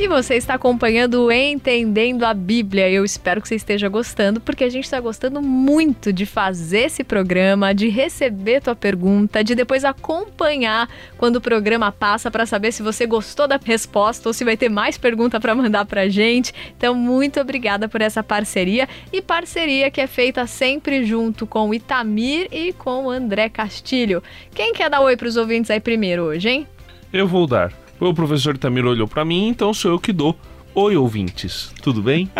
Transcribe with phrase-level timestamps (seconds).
[0.00, 2.88] E você está acompanhando o Entendendo a Bíblia.
[2.88, 7.02] Eu espero que você esteja gostando, porque a gente está gostando muito de fazer esse
[7.02, 12.80] programa, de receber tua pergunta, de depois acompanhar quando o programa passa para saber se
[12.80, 16.54] você gostou da resposta ou se vai ter mais pergunta para mandar para gente.
[16.76, 21.74] Então, muito obrigada por essa parceria e parceria que é feita sempre junto com o
[21.74, 24.22] Itamir e com o André Castilho.
[24.54, 26.68] Quem quer dar oi para os ouvintes aí primeiro hoje, hein?
[27.12, 27.87] Eu vou dar.
[28.00, 30.38] O professor Itamir olhou para mim, então sou eu que dou.
[30.74, 32.30] Oi, ouvintes, tudo bem?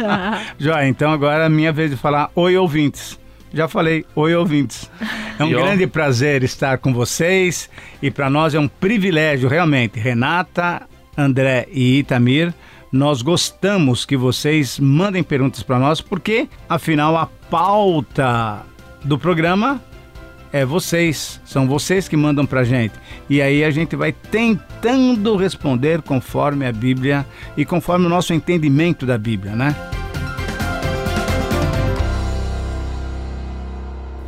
[0.58, 3.18] Já, então agora é a minha vez de falar oi, ouvintes.
[3.52, 4.90] Já falei, oi, ouvintes.
[5.38, 5.62] É um E ó.
[5.62, 7.68] grande prazer estar com vocês
[8.02, 9.98] e para nós é um privilégio, realmente.
[9.98, 12.52] Renata, André e Itamir,
[12.90, 18.62] nós gostamos que vocês mandem perguntas para nós, porque afinal a pauta
[19.04, 19.80] do programa
[20.54, 22.94] é vocês, são vocês que mandam pra gente.
[23.28, 29.04] E aí a gente vai tentando responder conforme a Bíblia e conforme o nosso entendimento
[29.04, 29.74] da Bíblia, né?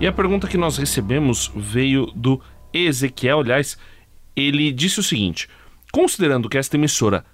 [0.01, 2.41] E a pergunta que nós recebemos veio do
[2.73, 3.39] Ezequiel.
[3.39, 3.79] Aliás,
[4.35, 5.49] ele disse o seguinte:
[5.93, 7.25] considerando que esta emissora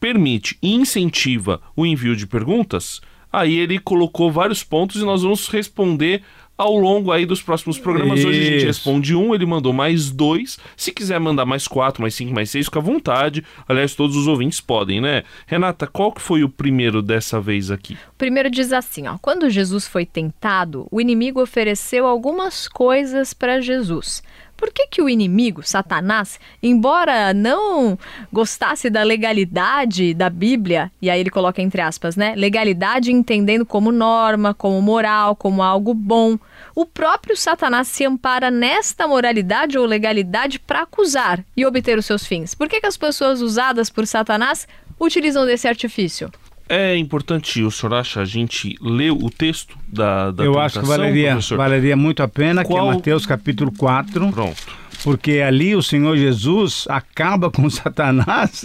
[0.00, 3.00] permite e incentiva o envio de perguntas,
[3.32, 6.22] aí ele colocou vários pontos e nós vamos responder
[6.56, 8.24] ao longo aí dos próximos programas.
[8.24, 8.66] Hoje a gente Isso.
[8.66, 10.58] responde um, ele mandou mais dois.
[10.76, 13.44] Se quiser mandar mais quatro, mais cinco, mais seis, fica à vontade.
[13.68, 15.24] Aliás, todos os ouvintes podem, né?
[15.46, 17.94] Renata, qual que foi o primeiro dessa vez aqui?
[17.94, 23.60] O primeiro diz assim, ó: Quando Jesus foi tentado, o inimigo ofereceu algumas coisas para
[23.60, 24.22] Jesus.
[24.62, 27.98] Por que, que o inimigo, Satanás, embora não
[28.32, 32.32] gostasse da legalidade da Bíblia, e aí ele coloca entre aspas, né?
[32.36, 36.38] Legalidade entendendo como norma, como moral, como algo bom,
[36.76, 42.24] o próprio Satanás se ampara nesta moralidade ou legalidade para acusar e obter os seus
[42.24, 42.54] fins.
[42.54, 44.68] Por que, que as pessoas usadas por Satanás
[45.00, 46.30] utilizam desse artifício?
[46.74, 50.86] É importante, o senhor acha, a gente ler o texto da, da Eu acho que
[50.86, 51.58] valeria, professor?
[51.58, 54.56] valeria muito a pena, que Qual- é Mateus capítulo 4, Pronto.
[55.04, 58.64] porque ali o Senhor Jesus acaba com Satanás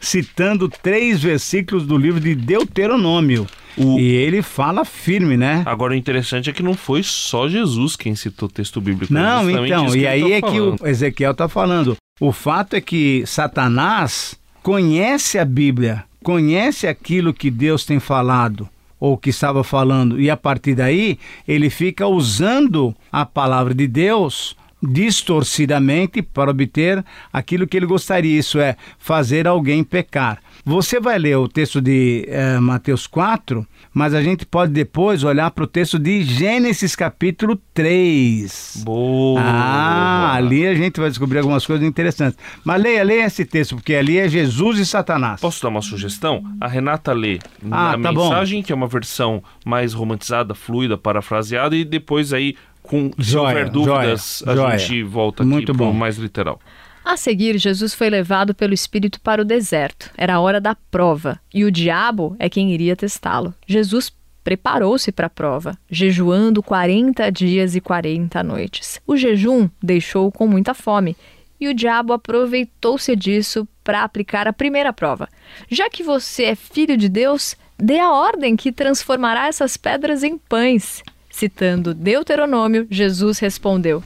[0.00, 3.46] citando três versículos do livro de Deuteronômio.
[3.76, 5.62] O- E ele fala firme, né?
[5.66, 9.12] Agora o interessante é que não foi só Jesus quem citou o texto bíblico.
[9.12, 10.80] é Não, então, e aí tá é que falando.
[10.80, 11.96] o Ezequiel está falando.
[12.20, 19.16] O fato é que Satanás conhece a Bíblia, conhece aquilo que Deus tem falado ou
[19.16, 26.22] que estava falando, e a partir daí ele fica usando a palavra de Deus distorcidamente
[26.22, 30.38] para obter aquilo que ele gostaria, isso é, fazer alguém pecar.
[30.64, 35.50] Você vai ler o texto de eh, Mateus 4, mas a gente pode depois olhar
[35.52, 38.82] para o texto de Gênesis capítulo 3.
[38.84, 39.40] Boa.
[39.42, 42.38] Ah, ali a gente vai descobrir algumas coisas interessantes.
[42.62, 45.40] Mas leia, leia esse texto, porque ali é Jesus e Satanás.
[45.40, 46.44] Posso dar uma sugestão?
[46.60, 47.38] A Renata lê
[47.70, 48.28] Ah, na tá bom.
[48.28, 52.54] mensagem, que é uma versão mais romantizada, fluida, parafraseada, e depois aí,
[52.90, 54.78] com, se Joia, houver dúvidas, joia, a joia.
[54.78, 55.92] gente volta aqui Muito bom.
[55.92, 56.58] mais literal.
[57.04, 60.10] A seguir, Jesus foi levado pelo Espírito para o deserto.
[60.16, 63.54] Era a hora da prova, e o diabo é quem iria testá-lo.
[63.66, 64.12] Jesus
[64.42, 69.00] preparou-se para a prova, jejuando 40 dias e 40 noites.
[69.06, 71.16] O jejum deixou-o com muita fome,
[71.60, 75.28] e o diabo aproveitou-se disso para aplicar a primeira prova.
[75.70, 80.36] Já que você é filho de Deus, dê a ordem que transformará essas pedras em
[80.36, 81.02] pães.
[81.30, 84.02] Citando Deuteronômio, Jesus respondeu: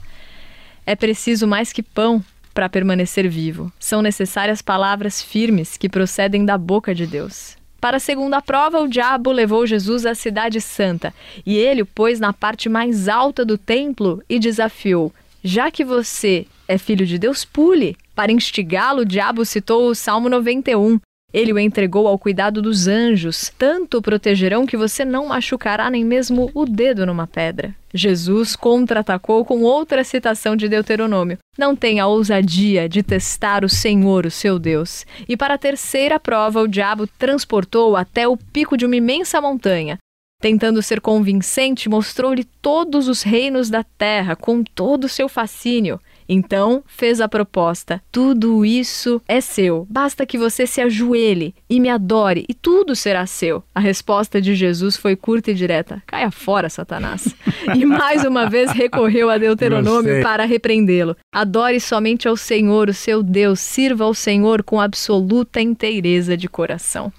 [0.85, 3.71] é preciso mais que pão para permanecer vivo.
[3.79, 7.57] São necessárias palavras firmes que procedem da boca de Deus.
[7.81, 11.13] Para a segunda prova, o diabo levou Jesus à cidade santa,
[11.45, 15.11] e ele o pôs na parte mais alta do templo e desafiou:
[15.43, 17.97] Já que você é filho de Deus, pule.
[18.15, 20.99] Para instigá-lo, o diabo citou o Salmo 91.
[21.35, 26.01] Ele o entregou ao cuidado dos anjos, tanto o protegerão que você não machucará nem
[26.01, 27.75] mesmo o dedo numa pedra.
[27.93, 34.31] Jesus contra-atacou com outra citação de Deuteronômio: Não tenha ousadia de testar o Senhor, o
[34.31, 35.05] seu Deus.
[35.27, 39.97] E para a terceira prova, o diabo transportou até o pico de uma imensa montanha.
[40.41, 45.99] Tentando ser convincente, mostrou-lhe todos os reinos da terra com todo o seu fascínio.
[46.27, 51.89] Então fez a proposta: tudo isso é seu, basta que você se ajoelhe e me
[51.89, 53.63] adore, e tudo será seu.
[53.73, 57.35] A resposta de Jesus foi curta e direta: caia fora, Satanás.
[57.75, 61.15] e mais uma vez recorreu a Deuteronômio para repreendê-lo.
[61.31, 67.11] Adore somente ao Senhor, o seu Deus, sirva ao Senhor com absoluta inteireza de coração.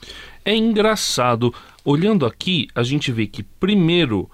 [0.45, 1.53] É engraçado.
[1.85, 4.31] Olhando aqui, a gente vê que primeiro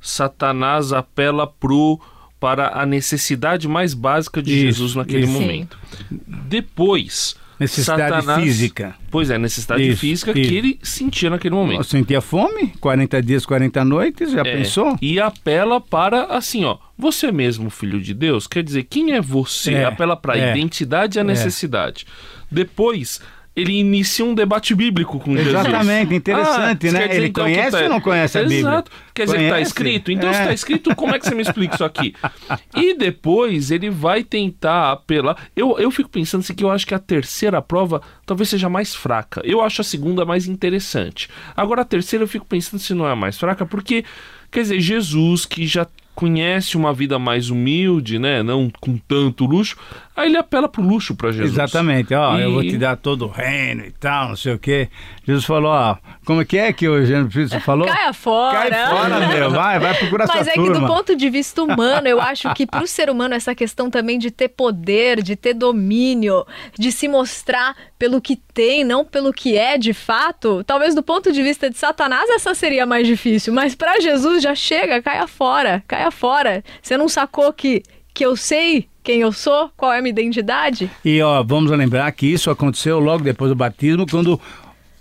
[0.00, 1.98] Satanás apela pro
[2.44, 5.32] para a necessidade mais básica de Isso, Jesus naquele isso.
[5.32, 5.78] momento.
[6.10, 8.94] Depois, Necessidade Satanás- física.
[9.10, 11.78] Pois é, necessidade Isso, física que ele sentia naquele momento.
[11.80, 14.98] Eu sentia fome, 40 dias, 40 noites, já É, pensou?
[15.00, 19.72] E apela para, assim, ó, você mesmo, filho de Deus, quer dizer, quem é você?
[19.72, 20.50] É, apela para a é.
[20.50, 22.04] identidade e a necessidade.
[22.50, 23.20] Depois,
[23.56, 25.54] ele inicia um debate bíblico com Jesus.
[25.54, 26.74] Exatamente, interessante, Ah, né?
[26.74, 28.58] dizer, Ele então, conhece tá- ou não conhece a Bíblia?
[28.60, 28.90] Exato.
[29.14, 30.10] Quer dizer está escrito.
[30.10, 30.42] Então, se É.
[30.42, 32.14] está escrito, como é que você me explica isso aqui?
[32.74, 35.36] E depois ele vai tentar apelar.
[35.54, 38.94] Eu, eu fico pensando assim, que eu acho que a terceira prova talvez seja mais
[38.94, 39.40] fraca.
[39.44, 41.28] Eu acho a segunda mais interessante.
[41.56, 44.04] Agora, a terceira eu fico pensando se não é a mais fraca, porque,
[44.50, 48.42] quer dizer, Jesus, que já conhece uma vida mais humilde, né?
[48.42, 49.76] Não com tanto luxo,
[50.16, 51.52] aí ele apela pro luxo para Jesus.
[51.52, 54.58] Exatamente, ó, eu vou E- te dar todo o reino e tal, não sei o
[54.58, 54.88] quê.
[55.26, 56.94] Jesus falou, ó, como é que é que o
[57.30, 57.86] Cristo falou?
[57.88, 58.70] Caia fora.
[58.70, 60.80] Cai fora, meu, vai, vai procurar Mas sua é que turma.
[60.80, 64.18] do ponto de vista humano, eu acho que para o ser humano essa questão também
[64.18, 66.46] de ter poder, de ter domínio,
[66.78, 67.74] de se mostrar
[68.04, 71.78] pelo que tem, não pelo que é de fato, talvez do ponto de vista de
[71.78, 76.62] Satanás essa seria mais difícil, mas para Jesus já chega, caia fora, caia fora.
[76.82, 80.90] Você não sacou que que eu sei quem eu sou, qual é a minha identidade?
[81.02, 84.38] E ó, vamos lembrar que isso aconteceu logo depois do batismo, quando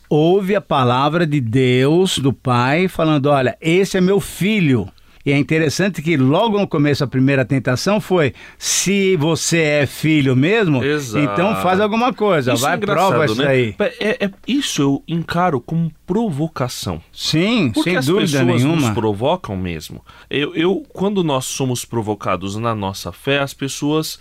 [0.09, 4.89] houve a palavra de Deus, do Pai, falando: olha, esse é meu filho.
[5.25, 10.35] E é interessante que logo no começo a primeira tentação foi: se você é filho
[10.35, 11.23] mesmo, Exato.
[11.23, 13.47] então faz alguma coisa, Isso é vai prova isso né?
[13.47, 13.75] aí.
[13.99, 17.01] É, é- isso eu encaro como provocação.
[17.11, 18.93] Sim, Porque sem as dúvida pessoas nos nenhuma.
[18.93, 20.03] provocam mesmo.
[20.29, 24.19] Eu, eu- quando nós somos provocados na nossa fé, as pessoas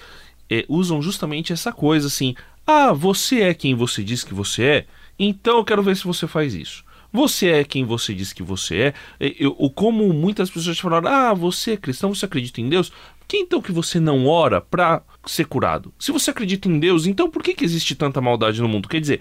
[0.50, 2.34] eh, usam justamente essa coisa assim:
[2.66, 4.84] ah, você é quem você diz que você é,
[5.18, 6.84] então eu quero ver se você faz isso.
[7.12, 9.34] Você é quem você diz que você é.
[9.38, 12.90] Eu- como muitas pessoas falaram, ah, você é cristão, você acredita em Deus.
[13.28, 15.92] Que então que você não ora para ser curado?
[15.98, 18.88] Se você acredita em Deus, então por que, que existe tanta maldade no mundo?
[18.88, 19.20] Quer dizer,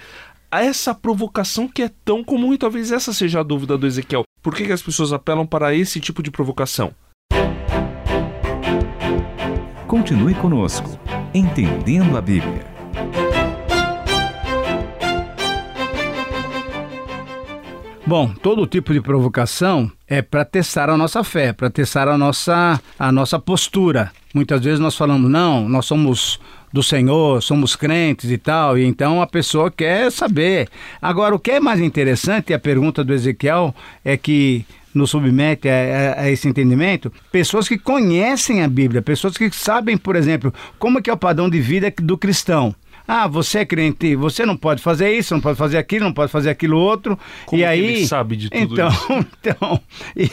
[0.51, 4.23] essa provocação que é tão comum, e talvez essa seja a dúvida do Ezequiel.
[4.41, 6.93] Por que, que as pessoas apelam para esse tipo de provocação?
[9.87, 10.97] Continue conosco,
[11.33, 12.70] entendendo a Bíblia.
[18.05, 22.81] Bom, todo tipo de provocação é para testar a nossa fé, para testar a nossa,
[22.97, 24.11] a nossa postura.
[24.33, 26.39] Muitas vezes nós falamos, não, nós somos
[26.73, 30.67] do Senhor, somos crentes e tal, e então a pessoa quer saber.
[31.01, 33.73] Agora, o que é mais interessante, a pergunta do Ezequiel,
[34.03, 35.73] é que nos submete a,
[36.17, 40.99] a- a esse entendimento, pessoas que conhecem a Bíblia, pessoas que sabem, por exemplo, como
[40.99, 42.75] é que é o padrão de vida do cristão.
[43.07, 46.31] Ah, você é crente, você não pode fazer isso, não pode fazer aquilo, não pode
[46.31, 47.17] fazer aquilo outro.
[47.45, 49.25] Como e que aí, ele sabe de tudo então, isso?
[49.41, 49.81] então,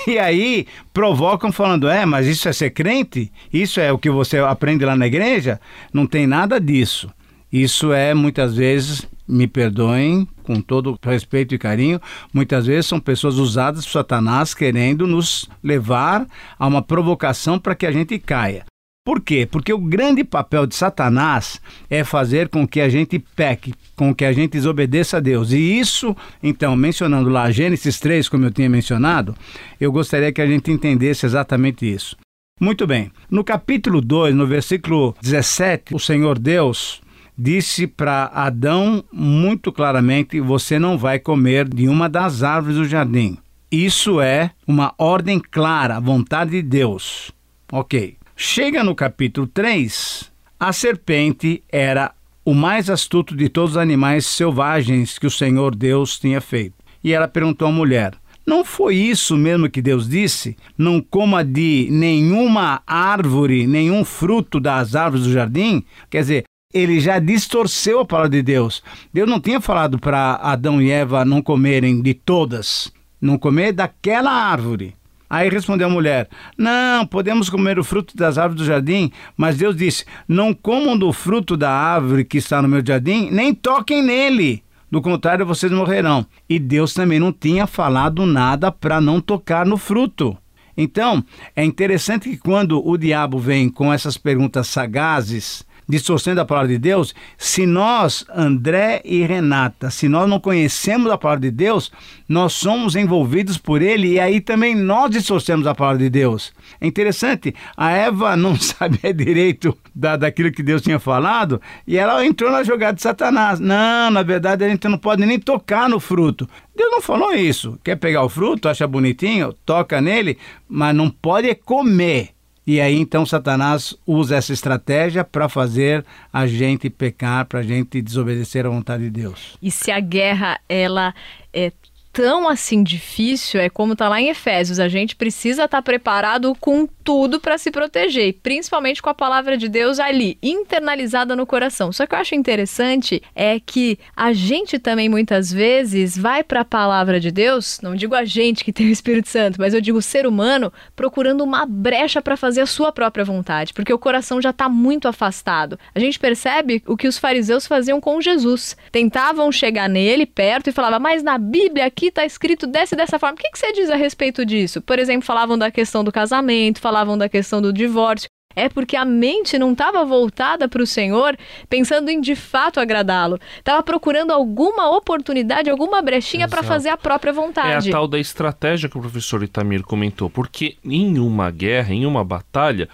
[0.06, 3.32] e aí provocam falando, é, mas isso é ser crente?
[3.52, 5.60] Isso é o que você aprende lá na igreja?
[5.92, 7.10] Não tem nada disso.
[7.50, 12.00] Isso é muitas vezes, me perdoem, com todo respeito e carinho,
[12.32, 16.26] muitas vezes são pessoas usadas por Satanás querendo nos levar
[16.58, 18.64] a uma provocação para que a gente caia.
[19.08, 19.48] Por quê?
[19.50, 24.22] Porque o grande papel de Satanás é fazer com que a gente peque, com que
[24.22, 25.50] a gente desobedeça a Deus.
[25.50, 29.34] E isso, então, mencionando lá Gênesis 3, como eu tinha mencionado,
[29.80, 32.18] eu gostaria que a gente entendesse exatamente isso.
[32.60, 33.10] Muito bem.
[33.30, 37.00] No capítulo 2, no versículo 17, o Senhor Deus
[37.34, 43.38] disse para Adão muito claramente: Você não vai comer de uma das árvores do jardim.
[43.72, 47.32] Isso é uma ordem clara, vontade de Deus.
[47.72, 48.18] Ok.
[48.40, 50.30] Chega no capítulo 3,
[50.60, 52.12] a serpente era
[52.44, 56.76] o mais astuto de todos os animais selvagens que o Senhor Deus tinha feito.
[57.02, 58.14] E ela perguntou à mulher:
[58.46, 60.56] Não foi isso mesmo que Deus disse?
[60.78, 65.82] Não coma de nenhuma árvore, nenhum fruto das árvores do jardim?
[66.08, 68.84] Quer dizer, ele já distorceu a palavra de Deus.
[69.12, 74.30] Deus não tinha falado para Adão e Eva não comerem de todas, não comer daquela
[74.30, 74.94] árvore.
[75.28, 79.76] Aí respondeu a mulher: Não, podemos comer o fruto das árvores do jardim, mas Deus
[79.76, 84.62] disse: Não comam do fruto da árvore que está no meu jardim, nem toquem nele.
[84.90, 86.24] Do contrário, vocês morrerão.
[86.48, 90.36] E Deus também não tinha falado nada para não tocar no fruto.
[90.80, 91.22] Então,
[91.54, 96.78] é interessante que quando o diabo vem com essas perguntas sagazes, distorcendo a palavra de
[96.78, 101.90] Deus, se nós, André e Renata, se nós não conhecemos a palavra de Deus,
[102.28, 106.52] nós somos envolvidos por ele e aí também nós distorcemos a palavra de Deus.
[106.78, 112.24] É interessante, a Eva não sabia direito da, daquilo que Deus tinha falado e ela
[112.24, 113.58] entrou na jogada de Satanás.
[113.58, 116.46] Não, na verdade a gente não pode nem tocar no fruto.
[116.76, 117.78] Deus não falou isso.
[117.82, 120.36] Quer pegar o fruto, acha bonitinho, toca nele,
[120.68, 122.37] mas não pode comer.
[122.68, 128.02] E aí então Satanás usa essa estratégia para fazer a gente pecar, para a gente
[128.02, 129.56] desobedecer à vontade de Deus.
[129.62, 131.14] E se a guerra ela
[131.50, 131.72] é
[132.18, 136.52] tão assim difícil, é como tá lá em Efésios, a gente precisa estar tá preparado
[136.58, 141.92] com tudo para se proteger, principalmente com a palavra de Deus ali, internalizada no coração.
[141.92, 146.64] Só que eu acho interessante é que a gente também muitas vezes vai para a
[146.64, 149.98] palavra de Deus, não digo a gente que tem o Espírito Santo, mas eu digo
[149.98, 154.42] o ser humano procurando uma brecha para fazer a sua própria vontade, porque o coração
[154.42, 155.78] já está muito afastado.
[155.94, 158.76] A gente percebe o que os fariseus faziam com Jesus.
[158.90, 163.18] Tentavam chegar nele perto e falava: "Mas na Bíblia aqui está escrito dessa e dessa
[163.18, 163.34] forma.
[163.34, 164.80] O que, que você diz a respeito disso?
[164.80, 168.28] Por exemplo, falavam da questão do casamento, falavam da questão do divórcio.
[168.56, 171.36] É porque a mente não estava voltada para o Senhor
[171.68, 173.38] pensando em de fato agradá-lo.
[173.56, 177.88] Estava procurando alguma oportunidade, alguma brechinha para fazer a própria vontade.
[177.88, 180.28] É a tal da estratégia que o professor Itamir comentou.
[180.28, 182.88] Porque em uma guerra, em uma batalha,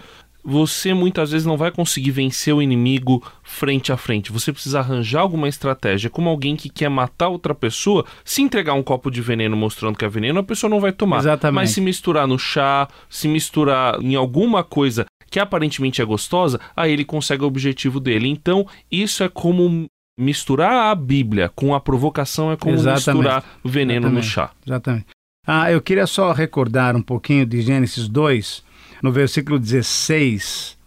[0.45, 4.31] você muitas vezes não vai conseguir vencer o inimigo frente a frente.
[4.31, 8.83] Você precisa arranjar alguma estratégia, como alguém que quer matar outra pessoa, se entregar um
[8.83, 11.17] copo de veneno mostrando que é veneno, a pessoa não vai tomar.
[11.17, 11.55] Exatamente.
[11.55, 16.91] Mas se misturar no chá, se misturar em alguma coisa que aparentemente é gostosa, aí
[16.91, 18.29] ele consegue o objetivo dele.
[18.29, 19.87] Então, isso é como
[20.17, 23.07] misturar a Bíblia com a provocação, é como Exatamente.
[23.07, 24.23] misturar veneno Exatamente.
[24.23, 24.51] no chá.
[24.65, 25.05] Exatamente.
[25.47, 28.63] Ah, eu queria só recordar um pouquinho de Gênesis 2,
[29.01, 30.77] no versículo 16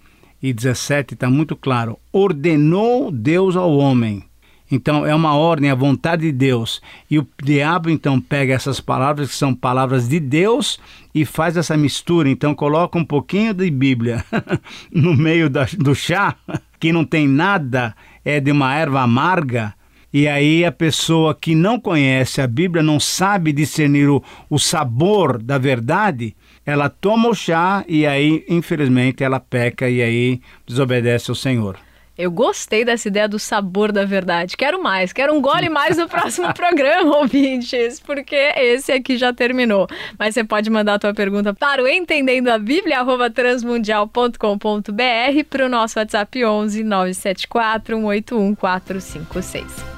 [0.43, 4.25] e 17 está muito claro: ordenou Deus ao homem.
[4.71, 6.83] Então é uma ordem, a vontade de Deus.
[7.11, 10.79] E o diabo então pega essas palavras que são palavras de Deus
[11.15, 12.29] e faz essa mistura.
[12.29, 14.25] Então coloca um pouquinho de Bíblia
[14.93, 16.37] no meio da, do chá,
[16.79, 19.75] que não tem nada, é de uma erva amarga.
[20.13, 25.43] E aí a pessoa que não conhece a Bíblia, não sabe discernir o, o sabor
[25.43, 26.35] da verdade,
[26.65, 31.79] ela toma o chá e aí, infelizmente, ela peca e aí desobedece ao Senhor.
[32.19, 34.57] Eu gostei dessa ideia do sabor da verdade.
[34.57, 39.87] Quero mais, quero um gole mais no próximo programa, ouvintes, porque esse aqui já terminou.
[40.19, 42.99] Mas você pode mandar a tua pergunta para o entendendo a Bíblia
[43.33, 49.98] transmundial.com.br para o nosso WhatsApp 11 974 181 456.